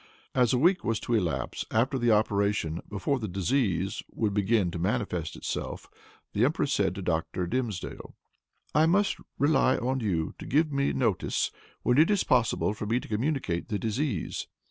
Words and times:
As 0.33 0.51
a 0.51 0.57
week 0.57 0.83
was 0.83 0.99
to 1.01 1.13
elapse 1.13 1.63
after 1.69 1.99
the 1.99 2.09
operation 2.11 2.81
before 2.89 3.19
the 3.19 3.27
disease 3.27 4.01
would 4.11 4.33
begin 4.33 4.71
to 4.71 4.79
manifest 4.79 5.35
itself, 5.35 5.87
the 6.33 6.43
empress 6.43 6.73
said 6.73 6.95
to 6.95 7.03
Dr. 7.03 7.45
Dimsdale, 7.45 8.15
"I 8.73 8.87
must 8.87 9.17
rely 9.37 9.77
on 9.77 9.99
you 9.99 10.33
to 10.39 10.47
give 10.47 10.71
me 10.71 10.91
notice 10.91 11.51
when 11.83 11.99
it 11.99 12.09
is 12.09 12.23
possible 12.23 12.73
for 12.73 12.87
me 12.87 12.99
to 12.99 13.07
communicate 13.07 13.67
the 13.69 13.77
disease. 13.77 14.47